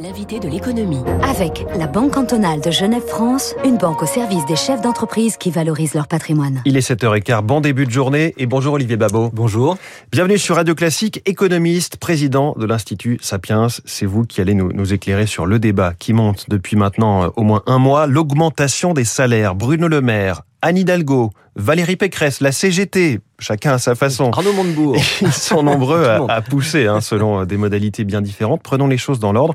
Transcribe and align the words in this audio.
L'invité 0.00 0.38
de 0.38 0.48
l'économie. 0.48 1.02
Avec 1.24 1.66
la 1.76 1.88
Banque 1.88 2.12
cantonale 2.12 2.60
de 2.60 2.70
Genève-France, 2.70 3.56
une 3.64 3.78
banque 3.78 4.04
au 4.04 4.06
service 4.06 4.46
des 4.46 4.54
chefs 4.54 4.80
d'entreprise 4.80 5.36
qui 5.36 5.50
valorisent 5.50 5.94
leur 5.94 6.06
patrimoine. 6.06 6.62
Il 6.64 6.76
est 6.76 6.88
7h15, 6.88 7.42
bon 7.42 7.60
début 7.60 7.84
de 7.84 7.90
journée 7.90 8.32
et 8.38 8.46
bonjour 8.46 8.74
Olivier 8.74 8.96
Babot. 8.96 9.30
Bonjour. 9.32 9.76
Bienvenue 10.12 10.38
sur 10.38 10.54
Radio 10.54 10.76
Classique, 10.76 11.20
économiste, 11.26 11.96
président 11.96 12.54
de 12.56 12.64
l'Institut 12.64 13.18
Sapiens. 13.20 13.66
C'est 13.86 14.06
vous 14.06 14.24
qui 14.24 14.40
allez 14.40 14.54
nous, 14.54 14.72
nous, 14.72 14.92
éclairer 14.92 15.26
sur 15.26 15.46
le 15.46 15.58
débat 15.58 15.94
qui 15.98 16.12
monte 16.12 16.44
depuis 16.48 16.76
maintenant 16.76 17.24
euh, 17.24 17.28
au 17.34 17.42
moins 17.42 17.62
un 17.66 17.78
mois, 17.78 18.06
l'augmentation 18.06 18.94
des 18.94 19.04
salaires. 19.04 19.56
Bruno 19.56 19.88
Le 19.88 20.00
Maire, 20.00 20.42
Anne 20.62 20.78
Hidalgo, 20.78 21.30
Valérie 21.56 21.96
Pécresse, 21.96 22.40
la 22.40 22.52
CGT, 22.52 23.20
chacun 23.38 23.74
à 23.74 23.78
sa 23.78 23.94
façon. 23.94 24.30
Arnaud 24.30 24.52
Montebourg. 24.52 24.96
Ils 25.20 25.32
sont 25.32 25.62
nombreux 25.62 26.04
à, 26.04 26.24
à, 26.28 26.40
pousser, 26.40 26.86
hein, 26.86 27.00
selon 27.00 27.44
des 27.44 27.56
modalités 27.56 28.04
bien 28.04 28.20
différentes. 28.20 28.62
Prenons 28.62 28.86
les 28.86 28.98
choses 28.98 29.20
dans 29.20 29.32
l'ordre. 29.32 29.54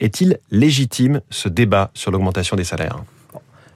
Est-il 0.00 0.38
légitime 0.50 1.20
ce 1.30 1.48
débat 1.48 1.90
sur 1.94 2.10
l'augmentation 2.10 2.56
des 2.56 2.64
salaires? 2.64 2.98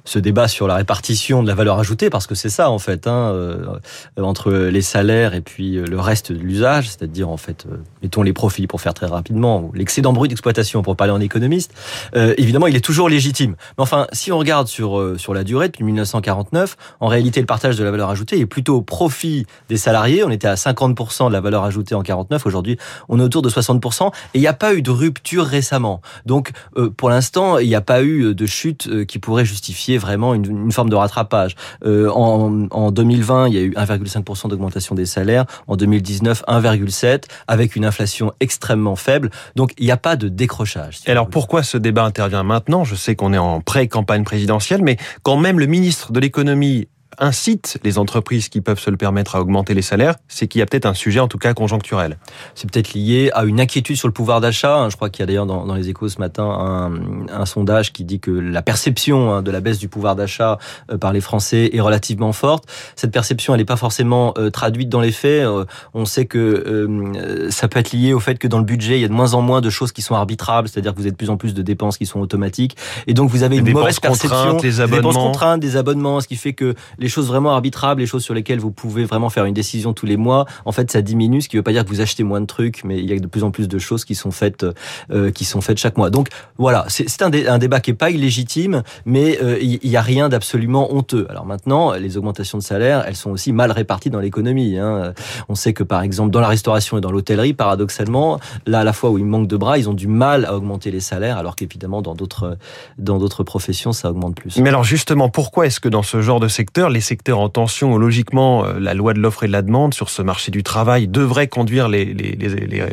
Ce 0.09 0.19
débat 0.19 0.49
sur 0.49 0.67
la 0.67 0.77
répartition 0.77 1.43
de 1.43 1.49
la 1.49 1.55
valeur 1.55 1.79
ajoutée, 1.79 2.09
parce 2.09 2.27
que 2.27 2.35
c'est 2.35 2.49
ça 2.49 2.71
en 2.71 2.79
fait, 2.79 3.07
hein, 3.07 3.31
euh, 3.35 3.79
entre 4.17 4.51
les 4.53 4.81
salaires 4.81 5.35
et 5.35 5.43
puis 5.43 5.77
euh, 5.77 5.85
le 5.85 6.01
reste 6.01 6.33
de 6.33 6.39
l'usage, 6.39 6.89
c'est-à-dire 6.89 7.29
en 7.29 7.37
fait, 7.37 7.67
euh, 7.71 7.77
mettons 8.03 8.23
les 8.23 8.33
profits 8.33 8.67
pour 8.67 8.81
faire 8.81 8.95
très 8.95 9.05
rapidement, 9.05 9.71
l'excédent 9.75 10.15
brut 10.15 10.31
d'exploitation 10.31 10.81
pour 10.81 10.97
parler 10.97 11.13
en 11.13 11.21
économiste, 11.21 11.75
euh, 12.17 12.33
évidemment 12.39 12.67
il 12.67 12.75
est 12.75 12.85
toujours 12.85 13.11
légitime. 13.11 13.55
Mais 13.77 13.83
enfin, 13.83 14.07
si 14.13 14.33
on 14.33 14.39
regarde 14.39 14.67
sur 14.67 15.19
sur 15.19 15.35
la 15.35 15.45
durée 15.45 15.69
depuis 15.69 15.85
1949, 15.85 16.77
en 17.01 17.09
réalité 17.09 17.41
le 17.41 17.47
partage 17.47 17.77
de 17.77 17.85
la 17.85 17.91
valeur 17.91 18.09
ajoutée 18.09 18.39
est 18.39 18.47
plutôt 18.47 18.77
au 18.77 18.83
profit 18.83 19.47
des 19.69 19.77
salariés. 19.77 20.25
On 20.25 20.31
était 20.31 20.49
à 20.49 20.55
50% 20.55 21.29
de 21.29 21.33
la 21.35 21.41
valeur 21.41 21.65
ajoutée 21.65 21.95
en 21.95 22.03
49, 22.03 22.47
aujourd'hui 22.47 22.79
on 23.11 23.21
est 23.21 23.23
autour 23.23 23.43
de 23.43 23.51
60%, 23.51 24.09
et 24.09 24.39
il 24.39 24.41
n'y 24.41 24.47
a 24.47 24.55
pas 24.55 24.73
eu 24.73 24.81
de 24.81 24.91
rupture 24.91 25.45
récemment. 25.45 26.01
Donc 26.25 26.53
euh, 26.79 26.89
pour 26.89 27.11
l'instant, 27.11 27.59
il 27.59 27.69
n'y 27.69 27.75
a 27.75 27.83
pas 27.83 28.03
eu 28.03 28.35
de 28.35 28.47
chute 28.47 29.05
qui 29.05 29.19
pourrait 29.19 29.45
justifier 29.45 29.98
vraiment 29.99 30.35
une, 30.35 30.45
une 30.45 30.73
forme 30.73 30.91
de 30.91 30.97
rattrapage. 30.97 31.55
Euh, 31.85 32.11
en, 32.11 32.69
en, 32.71 32.91
2020, 32.91 33.49
il 33.49 33.55
y 33.55 33.59
a 33.59 33.63
eu 33.63 33.73
1,5% 33.73 34.49
d'augmentation 34.49 34.95
des 34.95 35.07
salaires. 35.07 35.45
En 35.67 35.77
2019, 35.77 36.45
1,7 36.47 37.25
avec 37.47 37.77
une 37.77 37.85
inflation 37.85 38.33
extrêmement 38.41 38.97
faible. 38.97 39.31
Donc 39.57 39.73
il 39.79 39.85
n'y 39.85 39.93
a 39.93 39.97
pas 39.97 40.17
de 40.17 40.29
décrochage. 40.29 40.99
Si 40.99 41.11
alors 41.11 41.29
pourquoi 41.29 41.63
ce 41.63 41.79
débat 41.79 42.05
intervient 42.05 42.43
maintenant? 42.43 42.85
Je 42.85 42.95
sais 42.95 43.15
qu'on 43.15 43.33
est 43.33 43.39
en 43.39 43.61
pré-campagne 43.61 44.25
présidentielle, 44.25 44.83
mais 44.83 44.97
quand 45.23 45.37
même 45.37 45.59
le 45.59 45.67
ministre 45.67 46.13
de 46.13 46.21
l'économie 46.21 46.89
incite 47.19 47.79
les 47.85 47.99
entreprises 47.99 48.49
qui 48.49 48.61
peuvent 48.61 48.79
se 48.79 48.91
le 48.91 48.97
permettre 48.97 49.37
à 49.37 49.41
augmenter 49.41 49.75
les 49.75 49.83
salaires, 49.83 50.15
c'est 50.29 50.47
qu'il 50.47 50.59
y 50.59 50.63
a 50.63 50.67
peut-être 50.67 50.87
un 50.87 50.95
sujet, 50.95 51.21
en 51.21 51.29
tout 51.29 51.39
cas 51.39 51.55
conjoncturel. 51.55 52.19
C'est 52.55 52.71
peut-être 52.71 52.93
lié 52.95 53.31
à 53.35 53.45
une 53.45 53.61
inquiétude 53.61 53.97
sur 53.97 54.09
le 54.09 54.13
pouvoir 54.13 54.41
d'achat. 54.41 54.89
Je 54.89 54.97
crois 54.97 55.11
qu'il 55.11 55.21
y 55.21 55.25
a 55.25 55.27
d'ailleurs 55.27 55.47
dans, 55.47 55.67
dans, 55.67 55.75
les 55.75 55.89
échos 55.89 56.09
ce 56.09 56.19
matin 56.19 56.45
un, 56.45 57.27
un, 57.29 57.47
sondage 57.47 57.93
qui 57.93 58.05
dit 58.05 58.21
que 58.21 58.31
la 58.31 58.63
perception 58.63 59.33
hein, 59.33 59.43
de 59.43 59.51
la 59.51 59.61
baisse 59.61 59.79
du 59.79 59.89
pouvoir 59.89 60.17
d'achat 60.17 60.59
euh, 60.91 60.99
par 60.99 61.13
les 61.13 61.21
Français 61.21 61.71
est 61.73 61.81
relativement 61.81 62.33
forte. 62.33 62.65
Cette 62.97 63.11
perception, 63.11 63.55
elle 63.55 63.61
n'est 63.61 63.65
pas 63.65 63.77
forcément 63.77 64.35
euh, 64.39 64.51
traduite 64.51 64.89
dans 64.89 65.01
les 65.01 65.13
faits. 65.13 65.45
Euh, 65.45 65.65
on 65.95 66.05
sait 66.05 66.27
que 66.27 66.39
euh, 66.39 67.51
ça 67.51 67.69
peut 67.69 67.79
être 67.79 67.93
lié 67.93 68.13
au 68.13 68.21
fait 68.21 68.39
que 68.39 68.49
dans 68.49 68.59
le 68.59 68.65
budget, 68.65 68.99
il 68.99 69.03
y 69.03 69.05
a 69.05 69.09
de 69.09 69.13
moins 69.13 69.35
en 69.35 69.43
moins 69.43 69.61
de 69.61 69.71
choses 69.71 69.93
qui 69.93 70.03
sont 70.03 70.15
arbitrables, 70.15 70.69
c'est-à-dire 70.69 70.93
que 70.93 70.99
vous 70.99 71.05
avez 71.05 71.13
de 71.13 71.17
plus 71.17 71.31
en 71.31 71.37
plus 71.37 71.55
de 71.55 71.63
dépenses 71.63 71.99
qui 71.99 72.07
sont 72.07 72.21
automatiques, 72.21 72.77
et 73.07 73.15
donc 73.15 73.31
vous 73.31 73.43
avez 73.43 73.57
les 73.61 73.71
une 73.71 73.73
mauvaise 73.73 74.01
perception 74.01 74.57
des 74.57 74.81
abonnements. 74.81 74.97
des 74.97 75.09
dépenses 75.09 75.17
contraintes, 75.17 75.61
des 75.61 75.77
abonnements, 75.77 76.21
ce 76.21 76.29
qui 76.29 76.37
fait 76.37 76.53
que 76.53 76.75
les 76.99 77.09
choses 77.09 77.29
vraiment 77.29 77.53
arbitrables, 77.53 78.01
les 78.01 78.07
choses 78.07 78.25
sur 78.25 78.35
lesquelles 78.35 78.59
vous 78.59 78.71
pouvez 78.71 79.05
vraiment 79.05 79.31
faire 79.31 79.45
une 79.45 79.55
décision 79.55 79.93
tous 79.93 80.07
les 80.07 80.17
mois, 80.17 80.47
en 80.65 80.73
fait, 80.73 80.91
ça 80.91 81.03
diminue, 81.03 81.41
ce 81.41 81.49
qui 81.49 81.57
ne 81.57 81.61
veut 81.61 81.65
pas 81.65 81.73
dire 81.73 81.85
que 81.85 81.91
vous 81.91 82.01
achetez 82.01 82.23
moins 82.23 82.41
de 82.41 82.47
trucs, 82.47 82.85
mais 82.85 82.99
il 82.99 83.09
y 83.09 83.13
a 83.13 83.19
de 83.19 83.27
plus 83.27 83.45
en 83.45 83.51
plus 83.51 83.69
de 83.69 83.79
choses 83.79 84.05
qui 84.05 84.15
sont 84.15 84.31
faites, 84.31 84.67
euh, 85.11 85.31
qui 85.31 85.45
sont 85.45 85.61
faites 85.61 85.79
chaque 85.79 85.97
mois. 85.97 86.11
Donc 86.11 86.29
voilà, 86.57 86.85
c'est 86.89 87.23
un, 87.23 87.31
dé 87.31 87.47
un, 87.47 87.59
débat 87.59 87.81
qui 87.81 87.91
est 87.91 87.95
pas 87.95 88.11
illégitime, 88.11 88.83
mais 89.05 89.39
euh, 89.43 89.59
il 89.61 89.81
n'y 89.89 89.97
a 89.97 90.03
rien 90.03 90.29
d'absolument 90.29 90.93
honteux. 90.95 91.27
Alors 91.31 91.47
maintenant, 91.47 91.93
les 91.93 92.17
augmentations 92.17 92.59
de 92.59 92.63
salaire, 92.63 93.05
elles 93.07 93.17
sont 93.17 93.31
aussi 93.31 93.53
mal 93.53 93.71
réparties 93.71 94.11
dans 94.11 94.21
l'économie. 94.21 94.79
Hein. 94.79 95.15
On 95.49 95.55
sait 95.55 95.73
que 95.73 95.83
par 95.83 96.03
exemple 96.03 96.31
dans 96.31 96.41
la 96.41 96.49
restauration 96.49 96.99
et 96.99 97.01
dans 97.01 97.11
l'hôtellerie, 97.11 97.55
paradoxalement, 97.55 98.41
là 98.67 98.81
à 98.81 98.85
la 98.85 98.93
fois 98.93 99.11
où 99.11 99.19
il 99.19 99.25
manque 99.25 99.49
de 99.49 99.57
bras, 99.57 99.79
ils 99.79 99.89
ont 99.89 99.95
du 99.95 100.09
mal 100.09 100.45
à 100.45 100.55
augmenter 100.55 100.91
les 100.91 101.01
salaires, 101.01 101.39
alors 101.39 101.57
qu'évidemment 101.57 102.03
dans 102.03 102.15
d'autres 102.15 103.45
professions, 103.45 103.93
ça 103.93 104.11
augmente 104.11 104.35
plus. 104.35 104.59
Mais 104.59 104.69
alors 104.69 104.85
justement, 104.85 105.29
pourquoi 105.29 105.67
est-ce 105.67 105.81
que 105.81 105.89
dans 105.89 106.03
ce 106.03 106.21
genre 106.21 106.41
de 106.41 106.49
secteur, 106.49 106.88
les 106.91 107.01
secteurs 107.01 107.39
en 107.39 107.49
tension, 107.49 107.97
logiquement, 107.99 108.65
la 108.65 108.95
loi 108.95 109.15
de 109.15 109.21
l'offre 109.21 109.45
et 109.45 109.47
de 109.47 109.53
la 109.53 109.63
demande 109.63 109.95
sur 109.95 110.11
ce 110.11 110.23
marché 110.23 110.51
du 110.51 110.63
travail 110.63 111.09
devrait 111.09 111.49
conduire 111.49 111.89
les, 111.89 112.15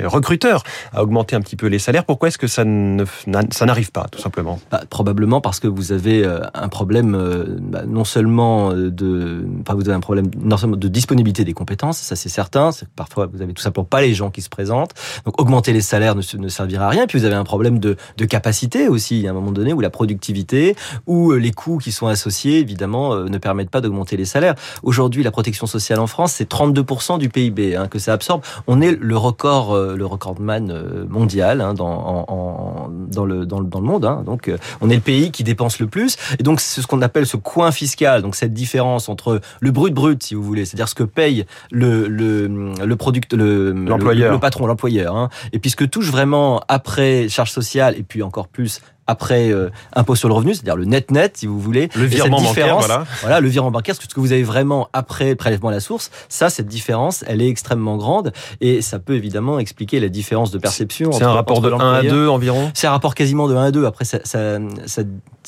recruteurs 0.05 0.63
à 0.93 1.03
augmenter 1.03 1.35
un 1.35 1.41
petit 1.41 1.55
peu 1.55 1.67
les 1.67 1.79
salaires. 1.79 2.05
Pourquoi 2.05 2.29
est-ce 2.29 2.37
que 2.37 2.47
ça 2.47 2.63
n'arrive 2.65 3.91
pas, 3.91 4.05
tout 4.11 4.19
simplement? 4.19 4.59
Bah, 4.71 4.81
Probablement 4.89 5.41
parce 5.41 5.59
que 5.59 5.67
vous 5.67 5.91
avez 5.91 6.25
un 6.53 6.69
problème 6.69 7.17
bah, 7.61 7.83
non 7.87 8.03
seulement 8.03 8.73
de, 8.73 9.45
enfin, 9.61 9.75
vous 9.75 9.87
avez 9.87 9.95
un 9.95 9.99
problème 9.99 10.27
non 10.41 10.57
seulement 10.57 10.77
de 10.77 10.87
disponibilité 10.87 11.43
des 11.43 11.53
compétences, 11.53 11.97
ça 11.97 12.15
c'est 12.15 12.29
certain. 12.29 12.69
Parfois, 12.95 13.27
vous 13.27 13.41
avez 13.41 13.53
tout 13.53 13.61
simplement 13.61 13.85
pas 13.85 14.01
les 14.01 14.13
gens 14.13 14.29
qui 14.29 14.41
se 14.41 14.49
présentent. 14.49 14.93
Donc, 15.25 15.39
augmenter 15.39 15.73
les 15.73 15.81
salaires 15.81 16.15
ne, 16.15 16.47
servira 16.47 16.85
à 16.85 16.89
rien. 16.89 17.07
Puis, 17.07 17.19
vous 17.19 17.25
avez 17.25 17.35
un 17.35 17.43
problème 17.43 17.79
de, 17.79 17.95
de 18.17 18.25
capacité 18.25 18.87
aussi, 18.87 19.27
à 19.27 19.31
un 19.31 19.33
moment 19.33 19.51
donné, 19.51 19.73
où 19.73 19.81
la 19.81 19.89
productivité, 19.89 20.75
ou 21.07 21.33
les 21.33 21.51
coûts 21.51 21.77
qui 21.77 21.91
sont 21.91 22.07
associés, 22.07 22.59
évidemment, 22.59 23.15
ne 23.15 23.37
permettent 23.37 23.69
pas 23.69 23.81
d'augmenter 23.85 24.17
les 24.17 24.25
salaires. 24.25 24.55
Aujourd'hui, 24.83 25.23
la 25.23 25.31
protection 25.31 25.67
sociale 25.67 25.99
en 25.99 26.07
France, 26.07 26.33
c'est 26.33 26.49
32% 26.49 27.19
du 27.19 27.29
PIB 27.29 27.75
hein, 27.75 27.87
que 27.87 27.99
ça 27.99 28.13
absorbe. 28.13 28.41
On 28.67 28.81
est 28.81 28.97
le 28.99 29.17
record, 29.17 29.73
euh, 29.73 29.95
le 29.95 30.05
recordman 30.05 31.05
mondial 31.07 31.61
hein, 31.61 31.73
dans, 31.73 31.87
en, 31.87 32.25
en, 32.27 32.89
dans, 32.89 33.25
le, 33.25 33.45
dans, 33.45 33.59
le, 33.59 33.67
dans 33.67 33.79
le 33.79 33.85
monde. 33.85 34.05
Hein. 34.05 34.23
Donc, 34.25 34.47
euh, 34.47 34.57
on 34.81 34.89
est 34.89 34.95
le 34.95 35.01
pays 35.01 35.31
qui 35.31 35.43
dépense 35.43 35.79
le 35.79 35.87
plus. 35.87 36.17
Et 36.39 36.43
donc, 36.43 36.59
c'est 36.59 36.81
ce 36.81 36.87
qu'on 36.87 37.01
appelle 37.01 37.25
ce 37.25 37.37
coin 37.37 37.71
fiscal. 37.71 38.21
Donc, 38.21 38.35
cette 38.35 38.53
différence 38.53 39.09
entre 39.09 39.41
le 39.59 39.71
brut 39.71 39.93
brut, 39.93 40.21
si 40.23 40.35
vous 40.35 40.43
voulez, 40.43 40.65
c'est-à-dire 40.65 40.89
ce 40.89 40.95
que 40.95 41.03
paye 41.03 41.45
le 41.71 42.07
le, 42.07 42.47
le 42.47 42.95
product, 42.95 43.33
le 43.33 43.71
l'employeur, 43.71 44.33
le, 44.33 44.39
patron, 44.39 44.67
l'employeur, 44.67 45.29
et 45.53 45.59
puis 45.59 45.69
ce 45.69 45.75
que 45.75 45.85
touche 45.85 46.09
vraiment 46.09 46.61
après 46.67 47.29
charge 47.29 47.51
sociale 47.51 47.95
et 47.97 48.03
puis 48.03 48.23
encore 48.23 48.47
plus 48.47 48.81
après 49.07 49.51
euh, 49.51 49.69
impôt 49.93 50.15
sur 50.15 50.27
le 50.27 50.33
revenu, 50.33 50.53
c'est-à-dire 50.53 50.75
le 50.75 50.85
net 50.85 51.11
net, 51.11 51.37
si 51.37 51.47
vous 51.47 51.59
voulez. 51.59 51.89
Le 51.95 52.05
virement 52.05 52.41
bancaire, 52.41 52.77
voilà. 52.77 53.05
Voilà, 53.21 53.39
le 53.39 53.47
virement 53.47 53.71
bancaire, 53.71 53.95
ce 53.95 54.05
que 54.07 54.19
vous 54.19 54.31
avez 54.31 54.43
vraiment 54.43 54.89
après 54.93 55.35
prélèvement 55.35 55.69
à 55.69 55.73
la 55.73 55.79
source, 55.79 56.11
ça, 56.29 56.49
cette 56.49 56.67
différence, 56.67 57.23
elle 57.27 57.41
est 57.41 57.49
extrêmement 57.49 57.97
grande 57.97 58.33
et 58.61 58.81
ça 58.81 58.99
peut 58.99 59.15
évidemment 59.15 59.59
expliquer 59.59 59.99
la 59.99 60.09
différence 60.09 60.51
de 60.51 60.57
perception. 60.57 61.11
C'est 61.11 61.23
un 61.23 61.33
rapport 61.33 61.61
de 61.61 61.71
1 61.71 61.93
à 61.93 62.03
2 62.03 62.27
environ 62.27 62.71
C'est 62.73 62.87
un 62.87 62.91
rapport 62.91 63.15
quasiment 63.15 63.47
de 63.47 63.55
1 63.55 63.65
à 63.65 63.71
2. 63.71 63.85
Après, 63.85 64.05
ça, 64.05 64.19
ça, 64.23 65.03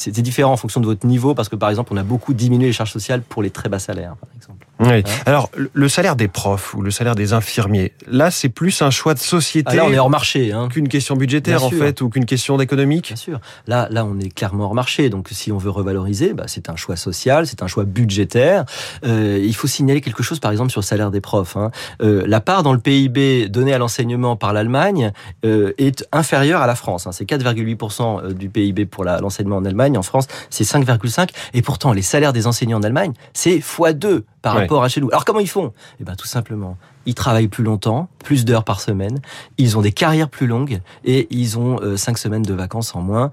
différent 0.07 0.53
en 0.53 0.57
fonction 0.57 0.81
de 0.81 0.85
votre 0.85 1.05
niveau 1.05 1.33
parce 1.33 1.49
que 1.49 1.55
par 1.55 1.69
exemple, 1.69 1.91
on 1.93 1.97
a 1.97 2.03
beaucoup 2.03 2.33
diminué 2.33 2.67
les 2.67 2.73
charges 2.73 2.91
sociales 2.91 3.21
pour 3.21 3.41
les 3.41 3.49
très 3.49 3.69
bas 3.69 3.79
salaires, 3.79 4.15
par 4.15 4.29
exemple. 4.29 4.36
Oui. 4.79 4.87
Hein 4.89 5.03
Alors, 5.25 5.49
le 5.73 5.89
salaire 5.89 6.15
des 6.15 6.27
profs 6.27 6.73
ou 6.73 6.81
le 6.81 6.91
salaire 6.91 7.15
des 7.15 7.33
infirmiers, 7.33 7.93
là, 8.07 8.31
c'est 8.31 8.49
plus 8.49 8.81
un 8.81 8.89
choix 8.89 9.13
de 9.13 9.19
société. 9.19 9.71
Ah 9.71 9.75
là, 9.75 9.85
on 9.85 9.91
est 9.91 9.99
hors 9.99 10.09
marché. 10.09 10.51
Hein. 10.51 10.67
Qu'une 10.69 10.87
question 10.87 11.15
budgétaire, 11.15 11.63
en 11.63 11.69
fait, 11.69 12.01
ou 12.01 12.09
qu'une 12.09 12.25
question 12.25 12.57
d'économique. 12.57 13.07
Bien 13.07 13.15
sûr. 13.15 13.39
Là, 13.67 13.87
là, 13.89 14.05
on 14.05 14.19
est 14.19 14.33
clairement 14.33 14.65
hors 14.65 14.75
marché. 14.75 15.09
Donc, 15.09 15.29
si 15.31 15.51
on 15.51 15.57
veut 15.57 15.69
revaloriser, 15.69 16.33
bah, 16.33 16.43
c'est 16.47 16.69
un 16.69 16.75
choix 16.75 16.95
social, 16.95 17.47
c'est 17.47 17.63
un 17.63 17.67
choix 17.67 17.85
budgétaire. 17.85 18.65
Euh, 19.05 19.39
il 19.43 19.55
faut 19.55 19.67
signaler 19.67 20.01
quelque 20.01 20.23
chose, 20.23 20.39
par 20.39 20.51
exemple, 20.51 20.71
sur 20.71 20.81
le 20.81 20.85
salaire 20.85 21.11
des 21.11 21.21
profs. 21.21 21.57
Hein. 21.57 21.71
Euh, 22.01 22.23
la 22.27 22.41
part 22.41 22.63
dans 22.63 22.73
le 22.73 22.79
PIB 22.79 23.49
donnée 23.49 23.73
à 23.73 23.77
l'enseignement 23.77 24.35
par 24.35 24.53
l'Allemagne 24.53 25.11
euh, 25.45 25.73
est 25.77 26.07
inférieure 26.11 26.61
à 26.61 26.67
la 26.67 26.75
France. 26.75 27.07
Hein. 27.07 27.11
C'est 27.11 27.27
4,8% 27.27 28.33
du 28.33 28.49
PIB 28.49 28.85
pour 28.85 29.03
l'enseignement 29.03 29.57
en 29.57 29.65
Allemagne. 29.65 29.97
En 29.97 30.03
France, 30.03 30.27
c'est 30.49 30.63
5,5%. 30.63 31.27
Et 31.53 31.61
pourtant, 31.61 31.93
les 31.93 32.01
salaires 32.01 32.33
des 32.33 32.47
enseignants 32.47 32.79
en 32.79 32.83
Allemagne, 32.83 33.13
c'est 33.33 33.57
x2 33.57 34.23
par 34.47 34.55
Ouais. 34.55 34.61
rapport 34.61 34.83
à 34.83 34.89
chez 34.89 35.01
nous. 35.01 35.09
Alors, 35.09 35.25
comment 35.25 35.39
ils 35.41 35.49
font? 35.49 35.73
Eh 35.99 36.03
ben, 36.05 36.15
tout 36.15 36.27
simplement, 36.27 36.77
ils 37.05 37.15
travaillent 37.15 37.47
plus 37.49 37.63
longtemps, 37.63 38.07
plus 38.23 38.45
d'heures 38.45 38.63
par 38.63 38.79
semaine, 38.81 39.19
ils 39.57 39.77
ont 39.77 39.81
des 39.81 39.91
carrières 39.91 40.29
plus 40.29 40.47
longues 40.47 40.79
et 41.05 41.27
ils 41.31 41.57
ont 41.57 41.79
euh, 41.81 41.95
cinq 41.97 42.17
semaines 42.17 42.43
de 42.43 42.53
vacances 42.53 42.95
en 42.95 43.01
moins. 43.01 43.31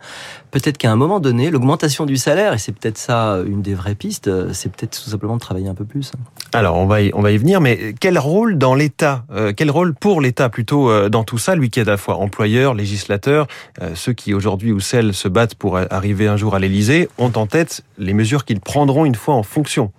Peut-être 0.50 0.77
qu'à 0.79 0.91
un 0.93 0.97
moment 0.97 1.19
donné, 1.21 1.50
l'augmentation 1.50 2.05
du 2.06 2.17
salaire, 2.17 2.53
et 2.53 2.59
c'est 2.59 2.73
peut-être 2.73 2.99
ça 2.99 3.39
une 3.47 3.62
des 3.62 3.75
vraies 3.75 3.94
pistes, 3.97 4.29
euh, 4.29 4.50
c'est 4.53 4.71
peut-être 4.71 5.00
tout 5.03 5.11
simplement 5.11 5.35
de 5.35 5.41
travailler 5.41 5.69
un 5.69 5.75
peu 5.75 5.85
plus. 5.85 6.12
Alors, 6.53 6.77
on 6.77 6.87
va 6.87 7.03
y, 7.03 7.11
on 7.15 7.23
va 7.23 7.31
y 7.33 7.37
venir, 7.37 7.61
mais 7.61 7.94
quel 8.00 8.19
rôle 8.19 8.59
dans 8.59 8.75
l'État, 8.75 9.25
euh, 9.33 9.53
quel 9.56 9.71
rôle 9.71 9.94
pour 9.94 10.21
l'État 10.21 10.49
plutôt 10.49 10.91
euh, 10.91 11.09
dans 11.09 11.25
tout 11.25 11.39
ça, 11.39 11.55
lui 11.56 11.71
qui 11.71 11.81
est 11.81 11.89
à 11.89 11.93
la 11.93 11.97
fois 11.97 12.17
employeur, 12.17 12.75
législateur, 12.75 13.47
euh, 13.83 13.91
ceux 13.94 14.12
qui 14.12 14.35
aujourd'hui 14.35 14.71
ou 14.73 14.79
celles 14.81 15.15
se 15.15 15.29
battent 15.29 15.55
pour 15.56 15.79
arriver 15.79 16.29
un 16.29 16.37
jour 16.37 16.55
à 16.55 16.59
l'Élysée, 16.61 17.09
ont 17.19 17.33
en 17.35 17.47
tête 17.47 17.83
les 17.99 18.15
mesures 18.15 18.44
qu'ils 18.44 18.61
prendront 18.61 19.05
une 19.05 19.17
fois 19.17 19.35
en 19.35 19.43
fonction? 19.43 19.91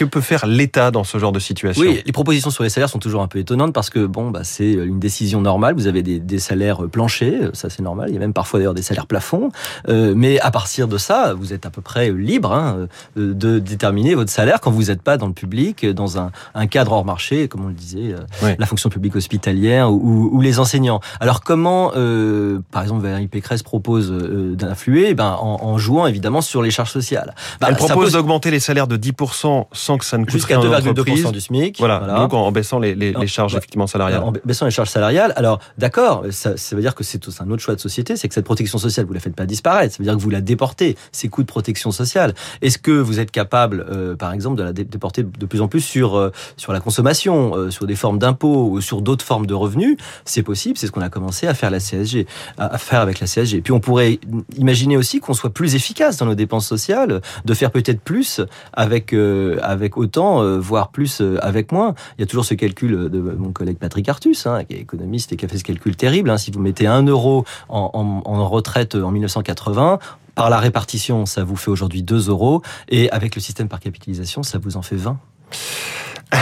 Que 0.00 0.06
peut 0.06 0.22
faire 0.22 0.46
l'État 0.46 0.90
dans 0.90 1.04
ce 1.04 1.18
genre 1.18 1.30
de 1.30 1.38
situation 1.38 1.82
Oui, 1.82 2.02
les 2.06 2.12
propositions 2.12 2.48
sur 2.48 2.64
les 2.64 2.70
salaires 2.70 2.88
sont 2.88 2.98
toujours 2.98 3.20
un 3.20 3.28
peu 3.28 3.38
étonnantes 3.38 3.74
parce 3.74 3.90
que 3.90 4.06
bon, 4.06 4.30
bah, 4.30 4.44
c'est 4.44 4.72
une 4.72 4.98
décision 4.98 5.42
normale. 5.42 5.74
Vous 5.74 5.88
avez 5.88 6.02
des, 6.02 6.18
des 6.18 6.38
salaires 6.38 6.88
planchers, 6.88 7.50
ça 7.52 7.68
c'est 7.68 7.82
normal. 7.82 8.08
Il 8.08 8.14
y 8.14 8.16
a 8.16 8.20
même 8.20 8.32
parfois 8.32 8.60
d'ailleurs 8.60 8.72
des 8.72 8.80
salaires 8.80 9.06
plafonds. 9.06 9.50
Euh, 9.90 10.14
mais 10.16 10.40
à 10.40 10.50
partir 10.50 10.88
de 10.88 10.96
ça, 10.96 11.34
vous 11.34 11.52
êtes 11.52 11.66
à 11.66 11.70
peu 11.70 11.82
près 11.82 12.10
libre 12.12 12.54
hein, 12.54 12.88
de 13.16 13.58
déterminer 13.58 14.14
votre 14.14 14.30
salaire 14.30 14.60
quand 14.60 14.70
vous 14.70 14.84
n'êtes 14.84 15.02
pas 15.02 15.18
dans 15.18 15.26
le 15.26 15.32
public, 15.34 15.84
dans 15.86 16.18
un, 16.18 16.30
un, 16.54 16.66
cadre 16.66 16.92
hors 16.92 17.04
marché, 17.04 17.48
comme 17.48 17.64
on 17.64 17.68
le 17.68 17.74
disait, 17.74 18.14
euh, 18.42 18.54
la 18.58 18.66
fonction 18.66 18.88
publique 18.88 19.16
hospitalière 19.16 19.90
ou, 19.90 20.30
ou, 20.32 20.40
les 20.40 20.58
enseignants. 20.58 21.00
Alors 21.20 21.42
comment, 21.42 21.92
euh, 21.96 22.60
par 22.70 22.82
exemple, 22.82 23.02
Valérie 23.02 23.28
Pécresse 23.28 23.62
propose 23.62 24.10
euh, 24.10 24.54
d'influer 24.54 25.08
eh 25.10 25.14
ben, 25.14 25.36
en, 25.40 25.62
en, 25.62 25.78
jouant 25.78 26.06
évidemment 26.06 26.40
sur 26.40 26.62
les 26.62 26.70
charges 26.70 26.90
sociales? 26.90 27.34
Bah, 27.60 27.68
Elle 27.70 27.76
propose 27.76 28.12
d'augmenter 28.12 28.50
les 28.50 28.60
salaires 28.60 28.86
de 28.86 28.96
10% 28.96 29.66
sans 29.72 29.89
que 29.98 30.04
ça 30.04 30.18
ne 30.18 30.24
coûte 30.24 30.42
rien 30.44 30.60
à 30.60 30.80
2,2% 30.80 31.32
du 31.32 31.40
SMIC. 31.40 31.78
Voilà, 31.78 32.00
donc 32.00 32.34
en 32.34 32.50
baissant 32.52 32.78
les, 32.78 32.94
les, 32.94 33.12
les 33.12 33.26
charges 33.26 33.54
effectivement 33.54 33.86
salariales. 33.86 34.22
En 34.22 34.32
baissant 34.44 34.64
les 34.64 34.70
charges 34.70 34.90
salariales. 34.90 35.32
Alors 35.36 35.60
d'accord, 35.78 36.24
ça, 36.30 36.56
ça 36.56 36.76
veut 36.76 36.82
dire 36.82 36.94
que 36.94 37.04
c'est 37.04 37.20
un 37.40 37.50
autre 37.50 37.62
choix 37.62 37.74
de 37.74 37.80
société, 37.80 38.16
c'est 38.16 38.28
que 38.28 38.34
cette 38.34 38.44
protection 38.44 38.78
sociale, 38.78 39.06
vous 39.06 39.12
la 39.12 39.20
faites 39.20 39.36
pas 39.36 39.46
disparaître. 39.46 39.94
Ça 39.94 39.98
veut 39.98 40.04
dire 40.04 40.16
que 40.16 40.20
vous 40.20 40.30
la 40.30 40.40
déportez, 40.40 40.96
ces 41.12 41.28
coûts 41.28 41.42
de 41.42 41.46
protection 41.46 41.90
sociale. 41.90 42.34
Est-ce 42.62 42.78
que 42.78 42.90
vous 42.90 43.20
êtes 43.20 43.30
capable, 43.30 43.86
euh, 43.90 44.16
par 44.16 44.32
exemple, 44.32 44.56
de 44.56 44.62
la 44.62 44.72
déporter 44.72 45.22
de 45.22 45.46
plus 45.46 45.60
en 45.60 45.68
plus 45.68 45.80
sur 45.80 46.16
euh, 46.16 46.30
sur 46.56 46.72
la 46.72 46.80
consommation, 46.80 47.56
euh, 47.56 47.70
sur 47.70 47.86
des 47.86 47.96
formes 47.96 48.18
d'impôts 48.18 48.70
ou 48.70 48.80
sur 48.80 49.02
d'autres 49.02 49.24
formes 49.24 49.46
de 49.46 49.54
revenus? 49.54 49.96
C'est 50.24 50.42
possible. 50.42 50.78
C'est 50.78 50.86
ce 50.86 50.92
qu'on 50.92 51.00
a 51.00 51.08
commencé 51.08 51.46
à 51.46 51.54
faire 51.54 51.70
la 51.70 51.80
CSG, 51.80 52.26
à, 52.58 52.78
faire 52.78 53.00
avec 53.00 53.20
la 53.20 53.26
CSG. 53.26 53.60
Puis 53.60 53.72
on 53.72 53.80
pourrait 53.80 54.18
imaginer 54.56 54.96
aussi 54.96 55.20
qu'on 55.20 55.34
soit 55.34 55.50
plus 55.50 55.74
efficace 55.74 56.16
dans 56.16 56.26
nos 56.26 56.34
dépenses 56.34 56.66
sociales, 56.66 57.20
de 57.44 57.54
faire 57.54 57.70
peut-être 57.70 58.00
plus 58.00 58.40
avec 58.72 59.14
avec 59.62 59.79
autant, 59.96 60.58
voire 60.58 60.90
plus 60.90 61.22
avec 61.40 61.72
moins. 61.72 61.94
Il 62.18 62.22
y 62.22 62.24
a 62.24 62.26
toujours 62.26 62.44
ce 62.44 62.54
calcul 62.54 63.08
de 63.08 63.20
mon 63.20 63.52
collègue 63.52 63.78
Patrick 63.78 64.08
Artus, 64.08 64.46
hein, 64.46 64.64
qui 64.64 64.74
est 64.74 64.80
économiste 64.80 65.32
et 65.32 65.36
qui 65.36 65.44
a 65.44 65.48
fait 65.48 65.58
ce 65.58 65.64
calcul 65.64 65.96
terrible. 65.96 66.30
Hein. 66.30 66.38
Si 66.38 66.50
vous 66.50 66.60
mettez 66.60 66.86
un 66.86 67.02
euro 67.02 67.44
en, 67.68 67.90
en, 67.92 68.30
en 68.30 68.48
retraite 68.48 68.94
en 68.94 69.10
1980, 69.10 69.98
par 70.34 70.50
la 70.50 70.58
répartition, 70.58 71.26
ça 71.26 71.44
vous 71.44 71.56
fait 71.56 71.70
aujourd'hui 71.70 72.02
2 72.02 72.28
euros. 72.28 72.62
Et 72.88 73.10
avec 73.10 73.34
le 73.34 73.40
système 73.40 73.68
par 73.68 73.80
capitalisation, 73.80 74.42
ça 74.42 74.58
vous 74.58 74.76
en 74.76 74.82
fait 74.82 74.96
20. 74.96 75.18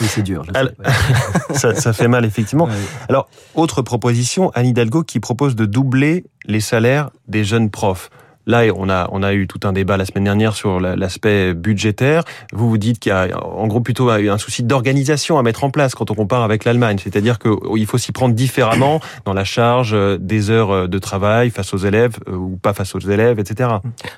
Oui, 0.00 0.06
c'est 0.08 0.22
dur. 0.22 0.46
ça, 1.54 1.74
ça, 1.74 1.92
fait 1.92 2.06
mal, 2.06 2.24
effectivement. 2.24 2.68
Alors, 3.08 3.28
autre 3.56 3.82
proposition, 3.82 4.52
Anne 4.54 4.66
Hidalgo 4.66 5.02
qui 5.02 5.18
propose 5.18 5.56
de 5.56 5.66
doubler 5.66 6.24
les 6.44 6.60
salaires 6.60 7.10
des 7.26 7.42
jeunes 7.42 7.68
profs. 7.68 8.08
Là, 8.48 8.62
on 8.74 8.88
a, 8.88 9.08
on 9.12 9.22
a 9.22 9.34
eu 9.34 9.46
tout 9.46 9.60
un 9.64 9.74
débat 9.74 9.98
la 9.98 10.06
semaine 10.06 10.24
dernière 10.24 10.54
sur 10.54 10.80
l'aspect 10.80 11.52
budgétaire. 11.52 12.24
Vous 12.54 12.70
vous 12.70 12.78
dites 12.78 12.98
qu'il 12.98 13.10
y 13.10 13.12
a 13.12 13.28
en 13.44 13.66
gros 13.66 13.82
plutôt 13.82 14.08
un 14.08 14.38
souci 14.38 14.62
d'organisation 14.62 15.38
à 15.38 15.42
mettre 15.42 15.64
en 15.64 15.70
place 15.70 15.94
quand 15.94 16.10
on 16.10 16.14
compare 16.14 16.42
avec 16.42 16.64
l'Allemagne. 16.64 16.96
C'est-à-dire 16.98 17.38
qu'il 17.38 17.86
faut 17.86 17.98
s'y 17.98 18.10
prendre 18.10 18.34
différemment 18.34 19.00
dans 19.26 19.34
la 19.34 19.44
charge 19.44 19.90
euh, 19.92 20.16
des 20.18 20.48
heures 20.48 20.70
euh, 20.70 20.86
de 20.88 20.98
travail 20.98 21.50
face 21.50 21.74
aux 21.74 21.76
élèves 21.76 22.16
euh, 22.26 22.36
ou 22.36 22.56
pas 22.56 22.72
face 22.72 22.94
aux 22.94 23.00
élèves, 23.00 23.38
etc. 23.38 23.68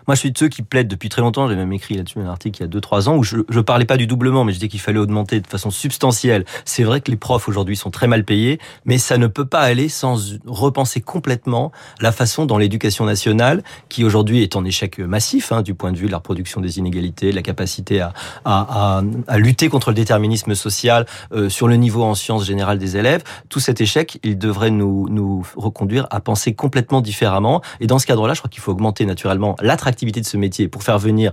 Moi, 0.07 0.15
je 0.15 0.21
suis 0.21 0.31
de 0.31 0.39
ceux 0.39 0.49
qui 0.49 0.63
plaident 0.63 0.87
depuis 0.87 1.09
très 1.09 1.23
longtemps. 1.23 1.49
J'ai 1.49 1.57
même 1.57 1.73
écrit 1.73 1.97
là-dessus 1.97 2.21
un 2.21 2.29
article 2.29 2.63
il 2.63 2.73
y 2.73 2.77
a 2.77 2.81
2-3 2.81 3.09
ans 3.09 3.17
où 3.17 3.25
je 3.25 3.37
ne 3.37 3.61
parlais 3.63 3.85
pas 3.85 3.97
du 3.97 4.07
doublement, 4.07 4.45
mais 4.45 4.53
je 4.53 4.59
disais 4.59 4.69
qu'il 4.69 4.81
fallait 4.81 5.01
augmenter 5.01 5.41
de 5.41 5.47
façon 5.49 5.71
substantielle. 5.71 6.45
C'est 6.65 6.85
vrai 6.85 7.01
que 7.01 7.11
les 7.11 7.17
profs 7.17 7.49
aujourd'hui 7.49 7.75
sont 7.75 7.91
très 7.91 8.07
mal 8.07 8.25
payés, 8.25 8.61
mais 8.85 8.99
ça 8.99 9.19
ne 9.19 9.27
peut 9.27 9.45
pas 9.45 9.63
aller 9.63 9.89
sans 9.89 10.39
repenser 10.47 11.01
complètement 11.01 11.73
la 12.01 12.13
façon 12.13 12.47
dont 12.47 12.59
l'éducation 12.59 13.05
nationale, 13.05 13.65
qui 13.89 14.05
aujourd'hui 14.05 14.20
aujourd'hui 14.21 14.43
est 14.43 14.55
en 14.55 14.67
échec 14.67 14.99
massif 14.99 15.51
hein, 15.51 15.63
du 15.63 15.75
point 15.75 15.93
de 15.93 15.97
vue 15.97 16.05
de 16.05 16.11
la 16.11 16.19
reproduction 16.19 16.61
des 16.61 16.79
inégalités, 16.79 17.31
de 17.31 17.35
la 17.35 17.41
capacité 17.41 18.07
à, 18.45 19.03
lutter 19.37 19.71
contre 19.71 19.89
le 19.89 19.95
déterminisme 19.95 20.55
social 20.55 21.07
euh, 21.33 21.49
sur 21.49 21.69
le 21.69 21.77
niveau 21.77 22.03
en 22.03 22.15
sciences 22.15 22.45
générales 22.45 22.79
des 22.79 22.99
élèves. 22.99 23.23
Tout 23.49 23.61
cet 23.61 23.81
échec, 23.81 24.19
il 24.23 24.37
devrait 24.37 24.71
nous, 24.71 25.09
nous 25.09 25.43
reconduire 25.57 26.07
à 26.11 26.21
penser 26.21 26.53
complètement 26.53 27.01
différemment. 27.01 27.63
Et 27.81 27.87
dans 27.87 27.99
ce 27.99 28.07
cadre-là, 28.07 28.35
je 28.35 28.41
crois 28.41 28.51
qu'il 28.51 28.61
faut 28.61 28.73
augmenter 28.73 29.07
naturellement 29.07 29.57
l'attractivité 29.63 30.21
de 30.21 30.27
ce 30.27 30.37
métier 30.37 30.69
pour 30.69 30.83
faire 30.83 30.99
venir 30.99 31.33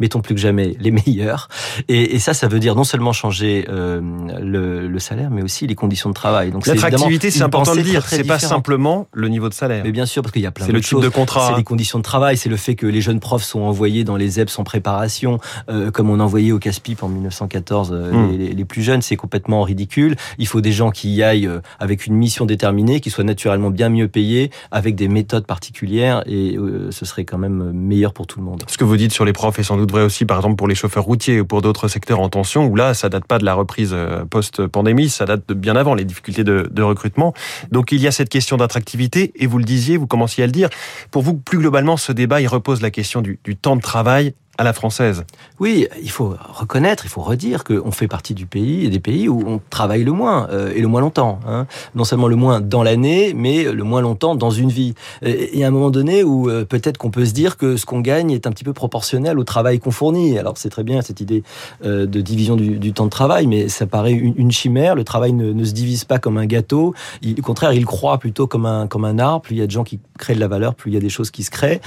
mettons 0.00 0.20
plus 0.20 0.34
que 0.34 0.40
jamais 0.40 0.76
les 0.80 0.90
meilleurs. 0.90 1.48
Et, 1.88 2.14
et 2.14 2.18
ça, 2.18 2.34
ça 2.34 2.48
veut 2.48 2.60
dire 2.60 2.74
non 2.74 2.84
seulement 2.84 3.12
changer 3.12 3.66
euh, 3.68 4.00
le, 4.40 4.88
le, 4.88 4.98
salaire, 4.98 5.30
mais 5.30 5.42
aussi 5.42 5.66
les 5.66 5.74
conditions 5.74 6.08
de 6.08 6.14
travail. 6.14 6.50
Donc 6.50 6.66
l'attractivité, 6.66 7.30
c'est 7.30 7.42
important 7.42 7.74
de 7.74 7.80
dire. 7.80 8.06
C'est 8.06 8.24
pas 8.24 8.38
simplement 8.38 9.08
le 9.12 9.28
niveau 9.28 9.48
de 9.48 9.54
salaire. 9.54 9.82
Mais 9.84 9.92
bien 9.92 10.06
sûr, 10.06 10.22
parce 10.22 10.32
qu'il 10.32 10.42
y 10.42 10.46
a 10.46 10.50
plein 10.50 10.66
de 10.66 10.80
choses. 10.80 11.02
de 11.02 11.08
contrat. 11.08 11.48
C'est 11.48 11.56
les 11.56 11.64
conditions 11.64 11.98
de 11.98 12.04
travail, 12.04 12.36
c'est 12.36 12.48
le 12.48 12.56
fait 12.56 12.74
que 12.74 12.86
les 12.86 13.00
jeunes 13.00 13.20
profs 13.20 13.44
sont 13.44 13.60
envoyés 13.60 14.04
dans 14.04 14.16
les 14.16 14.40
EBS 14.40 14.58
en 14.58 14.64
préparation, 14.64 15.38
euh, 15.70 15.90
comme 15.90 16.10
on 16.10 16.20
envoyait 16.20 16.52
au 16.52 16.58
CASPIP 16.58 17.02
en 17.02 17.08
1914 17.08 17.92
euh, 17.92 18.12
hmm. 18.12 18.38
les, 18.38 18.52
les, 18.52 18.64
plus 18.64 18.82
jeunes. 18.82 19.02
C'est 19.02 19.16
complètement 19.16 19.62
ridicule. 19.62 20.16
Il 20.38 20.46
faut 20.46 20.60
des 20.60 20.72
gens 20.72 20.90
qui 20.90 21.14
y 21.14 21.22
aillent 21.22 21.46
euh, 21.46 21.60
avec 21.78 22.06
une 22.06 22.14
mission 22.14 22.46
déterminée, 22.46 23.00
qui 23.00 23.10
soient 23.10 23.24
naturellement 23.24 23.70
bien 23.70 23.88
mieux 23.88 24.08
payés, 24.08 24.50
avec 24.70 24.94
des 24.94 25.08
méthodes 25.08 25.46
particulières, 25.46 26.22
et 26.26 26.56
euh, 26.56 26.90
ce 26.90 27.04
serait 27.04 27.24
quand 27.24 27.38
même 27.38 27.72
meilleur 27.72 28.12
pour 28.12 28.26
tout 28.26 28.38
le 28.38 28.44
monde. 28.44 28.64
Ce 28.66 28.78
que 28.78 28.84
vous 28.84 28.96
dites 28.96 29.12
sur 29.12 29.24
les 29.24 29.32
profs 29.32 29.58
est 29.58 29.62
sans 29.62 29.76
doute 29.76 29.87
vrai 29.90 30.02
aussi, 30.02 30.24
par 30.24 30.38
exemple, 30.38 30.56
pour 30.56 30.68
les 30.68 30.74
chauffeurs 30.74 31.04
routiers 31.04 31.40
ou 31.40 31.46
pour 31.46 31.62
d'autres 31.62 31.88
secteurs 31.88 32.20
en 32.20 32.28
tension, 32.28 32.66
où 32.66 32.76
là, 32.76 32.94
ça 32.94 33.08
date 33.08 33.24
pas 33.24 33.38
de 33.38 33.44
la 33.44 33.54
reprise 33.54 33.90
euh, 33.92 34.24
post-pandémie, 34.24 35.08
ça 35.08 35.24
date 35.24 35.48
de 35.48 35.54
bien 35.54 35.76
avant 35.76 35.94
les 35.94 36.04
difficultés 36.04 36.44
de, 36.44 36.82
recrutement. 36.82 37.34
Donc, 37.70 37.92
il 37.92 38.00
y 38.00 38.06
a 38.06 38.12
cette 38.12 38.28
question 38.28 38.56
d'attractivité, 38.56 39.32
et 39.36 39.46
vous 39.46 39.58
le 39.58 39.64
disiez, 39.64 39.96
vous 39.96 40.06
commenciez 40.06 40.44
à 40.44 40.46
le 40.46 40.52
dire. 40.52 40.70
Pour 41.10 41.22
vous, 41.22 41.34
plus 41.34 41.58
globalement, 41.58 41.96
ce 41.96 42.12
débat, 42.12 42.40
il 42.40 42.46
repose 42.46 42.80
la 42.80 42.90
question 42.90 43.20
du 43.20 43.56
temps 43.56 43.76
de 43.76 43.82
travail 43.82 44.34
à 44.58 44.64
la 44.64 44.72
française. 44.72 45.24
Oui, 45.60 45.86
il 46.02 46.10
faut 46.10 46.34
reconnaître, 46.52 47.06
il 47.06 47.08
faut 47.08 47.22
redire 47.22 47.62
qu'on 47.62 47.92
fait 47.92 48.08
partie 48.08 48.34
du 48.34 48.44
pays 48.44 48.84
et 48.84 48.88
des 48.88 48.98
pays 48.98 49.28
où 49.28 49.44
on 49.46 49.60
travaille 49.70 50.02
le 50.02 50.10
moins 50.10 50.48
euh, 50.50 50.72
et 50.74 50.80
le 50.80 50.88
moins 50.88 51.00
longtemps. 51.00 51.38
Hein. 51.46 51.66
Non 51.94 52.02
seulement 52.02 52.26
le 52.26 52.34
moins 52.34 52.60
dans 52.60 52.82
l'année, 52.82 53.34
mais 53.34 53.62
le 53.62 53.84
moins 53.84 54.00
longtemps 54.00 54.34
dans 54.34 54.50
une 54.50 54.68
vie. 54.68 54.94
Et, 55.22 55.64
à 55.64 55.68
un 55.68 55.70
moment 55.70 55.90
donné 55.90 56.24
où 56.24 56.50
euh, 56.50 56.64
peut-être 56.64 56.98
qu'on 56.98 57.10
peut 57.10 57.24
se 57.24 57.32
dire 57.32 57.56
que 57.56 57.76
ce 57.76 57.86
qu'on 57.86 58.00
gagne 58.00 58.32
est 58.32 58.48
un 58.48 58.50
petit 58.50 58.64
peu 58.64 58.72
proportionnel 58.72 59.38
au 59.38 59.44
travail 59.44 59.78
qu'on 59.78 59.92
fournit. 59.92 60.38
Alors 60.38 60.58
c'est 60.58 60.70
très 60.70 60.82
bien 60.82 61.02
cette 61.02 61.20
idée 61.20 61.44
euh, 61.84 62.06
de 62.06 62.20
division 62.20 62.56
du, 62.56 62.78
du, 62.78 62.92
temps 62.92 63.04
de 63.04 63.10
travail, 63.10 63.46
mais 63.46 63.68
ça 63.68 63.86
paraît 63.86 64.12
une, 64.12 64.34
une 64.36 64.50
chimère. 64.50 64.96
Le 64.96 65.04
travail 65.04 65.34
ne, 65.34 65.52
ne, 65.52 65.64
se 65.64 65.72
divise 65.72 66.04
pas 66.04 66.18
comme 66.18 66.36
un 66.36 66.46
gâteau. 66.46 66.94
Il, 67.22 67.38
au 67.38 67.42
contraire, 67.42 67.72
il 67.72 67.86
croît 67.86 68.18
plutôt 68.18 68.48
comme 68.48 68.66
un 68.66 68.88
comme 68.88 69.04
un 69.04 69.20
arbre. 69.20 69.42
Plus 69.42 69.54
il 69.54 69.58
y 69.58 69.62
a 69.62 69.66
de 69.66 69.70
gens 69.70 69.84
qui 69.84 70.00
créent 70.18 70.34
de 70.34 70.40
la 70.40 70.48
valeur, 70.48 70.74
plus 70.74 70.90
il 70.90 70.94
y 70.94 70.96
a 70.96 71.00
des 71.00 71.08
choses 71.10 71.30
qui 71.30 71.44
se 71.44 71.50
créent. 71.50 71.80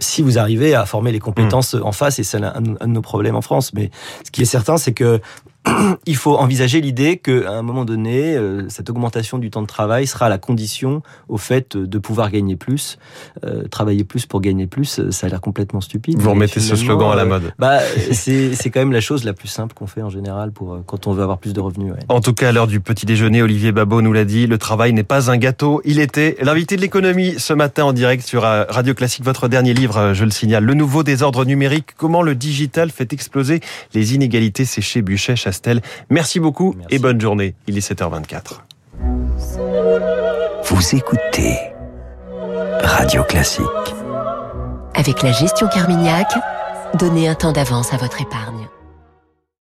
Si 0.00 0.22
vous 0.22 0.38
arrivez 0.38 0.74
à 0.74 0.86
former 0.86 1.12
les 1.12 1.18
compétences 1.18 1.74
mmh. 1.74 1.82
en 1.82 1.92
face 1.92 2.13
c'est 2.22 2.42
un, 2.42 2.60
de 2.60 2.86
nos 2.86 3.02
problèmes 3.02 3.36
en 3.36 3.42
France. 3.42 3.72
Mais 3.74 3.90
ce 4.24 4.30
qui 4.30 4.42
est 4.42 4.46
certain, 4.46 4.76
c'est 4.76 4.92
que 4.92 5.20
il 6.06 6.16
faut 6.16 6.36
envisager 6.36 6.80
l'idée 6.80 7.16
qu'à 7.16 7.52
un 7.52 7.62
moment 7.62 7.84
donné, 7.84 8.36
euh, 8.36 8.68
cette 8.68 8.90
augmentation 8.90 9.38
du 9.38 9.50
temps 9.50 9.62
de 9.62 9.66
travail 9.66 10.06
sera 10.06 10.28
la 10.28 10.38
condition 10.38 11.02
au 11.28 11.38
fait 11.38 11.76
de 11.76 11.98
pouvoir 11.98 12.30
gagner 12.30 12.56
plus. 12.56 12.98
Euh, 13.44 13.66
travailler 13.68 14.04
plus 14.04 14.26
pour 14.26 14.40
gagner 14.40 14.66
plus, 14.66 14.98
euh, 14.98 15.10
ça 15.10 15.26
a 15.26 15.30
l'air 15.30 15.40
complètement 15.40 15.80
stupide. 15.80 16.18
Vous 16.18 16.30
remettez 16.30 16.60
ce 16.60 16.76
slogan 16.76 17.12
à 17.12 17.16
la 17.16 17.24
mode. 17.24 17.52
bah, 17.58 17.78
c'est 18.12 18.70
quand 18.70 18.80
même 18.80 18.92
la 18.92 19.00
chose 19.00 19.24
la 19.24 19.32
plus 19.32 19.48
simple 19.48 19.74
qu'on 19.74 19.86
fait 19.86 20.02
en 20.02 20.10
général 20.10 20.52
pour 20.52 20.80
quand 20.86 21.06
on 21.06 21.12
veut 21.12 21.22
avoir 21.22 21.38
plus 21.38 21.52
de 21.52 21.60
revenus. 21.60 21.92
Ouais. 21.92 22.00
En 22.08 22.20
tout 22.20 22.34
cas, 22.34 22.50
à 22.50 22.52
l'heure 22.52 22.66
du 22.66 22.80
petit 22.80 23.06
déjeuner, 23.06 23.42
Olivier 23.42 23.72
Babot 23.72 24.02
nous 24.02 24.12
l'a 24.12 24.24
dit, 24.24 24.46
le 24.46 24.58
travail 24.58 24.92
n'est 24.92 25.02
pas 25.02 25.30
un 25.30 25.36
gâteau. 25.36 25.80
Il 25.84 25.98
était 25.98 26.36
l'invité 26.40 26.76
de 26.76 26.80
l'économie 26.80 27.34
ce 27.38 27.52
matin 27.52 27.84
en 27.84 27.92
direct 27.92 28.26
sur 28.26 28.42
Radio 28.42 28.94
Classique. 28.94 29.24
Votre 29.24 29.48
dernier 29.48 29.74
livre, 29.74 30.12
je 30.12 30.24
le 30.24 30.30
signale, 30.30 30.64
Le 30.64 30.74
nouveau 30.74 31.02
désordre 31.02 31.44
numérique, 31.44 31.90
comment 31.96 32.22
le 32.22 32.34
digital 32.34 32.90
fait 32.90 33.12
exploser 33.12 33.60
les 33.94 34.14
inégalités. 34.14 34.64
C'est 34.64 34.82
chez 34.82 35.02
Buchet 35.02 35.36
Merci 36.10 36.40
beaucoup 36.40 36.74
et 36.90 36.98
bonne 36.98 37.20
journée. 37.20 37.54
Il 37.66 37.76
est 37.76 37.92
7h24. 37.92 38.60
Vous 40.64 40.94
écoutez 40.94 41.58
Radio 42.82 43.22
Classique. 43.24 43.64
Avec 44.94 45.22
la 45.22 45.32
gestion 45.32 45.68
Carmignac, 45.68 46.28
donnez 46.94 47.28
un 47.28 47.34
temps 47.34 47.52
d'avance 47.52 47.92
à 47.92 47.96
votre 47.96 48.20
épargne. 48.20 48.68